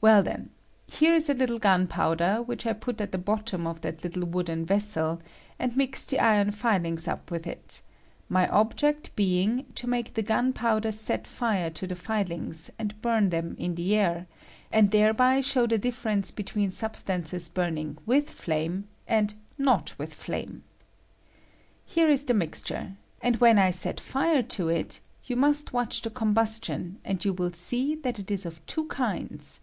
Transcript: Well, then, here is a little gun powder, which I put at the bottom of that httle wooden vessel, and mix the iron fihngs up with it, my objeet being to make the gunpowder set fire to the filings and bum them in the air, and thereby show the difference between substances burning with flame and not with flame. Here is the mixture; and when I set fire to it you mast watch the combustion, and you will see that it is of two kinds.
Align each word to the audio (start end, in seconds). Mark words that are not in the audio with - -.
Well, 0.00 0.22
then, 0.22 0.50
here 0.86 1.14
is 1.14 1.30
a 1.30 1.34
little 1.34 1.56
gun 1.56 1.86
powder, 1.86 2.42
which 2.42 2.66
I 2.66 2.74
put 2.74 3.00
at 3.00 3.10
the 3.10 3.16
bottom 3.16 3.66
of 3.66 3.80
that 3.80 4.00
httle 4.02 4.24
wooden 4.28 4.66
vessel, 4.66 5.18
and 5.58 5.74
mix 5.78 6.04
the 6.04 6.18
iron 6.20 6.50
fihngs 6.50 7.08
up 7.08 7.30
with 7.30 7.46
it, 7.46 7.80
my 8.28 8.46
objeet 8.48 9.08
being 9.16 9.64
to 9.76 9.86
make 9.86 10.12
the 10.12 10.20
gunpowder 10.22 10.92
set 10.92 11.26
fire 11.26 11.70
to 11.70 11.86
the 11.86 11.96
filings 11.96 12.70
and 12.78 13.00
bum 13.00 13.30
them 13.30 13.56
in 13.58 13.76
the 13.76 13.96
air, 13.96 14.26
and 14.70 14.90
thereby 14.90 15.40
show 15.40 15.66
the 15.66 15.78
difference 15.78 16.30
between 16.30 16.70
substances 16.70 17.48
burning 17.48 17.96
with 18.04 18.28
flame 18.28 18.86
and 19.08 19.32
not 19.56 19.98
with 19.98 20.12
flame. 20.12 20.64
Here 21.86 22.10
is 22.10 22.26
the 22.26 22.34
mixture; 22.34 22.96
and 23.22 23.36
when 23.36 23.58
I 23.58 23.70
set 23.70 24.00
fire 24.00 24.42
to 24.42 24.68
it 24.68 25.00
you 25.24 25.34
mast 25.34 25.72
watch 25.72 26.02
the 26.02 26.10
combustion, 26.10 26.98
and 27.06 27.24
you 27.24 27.32
will 27.32 27.52
see 27.52 27.94
that 27.94 28.18
it 28.18 28.30
is 28.30 28.44
of 28.44 28.60
two 28.66 28.84
kinds. 28.88 29.60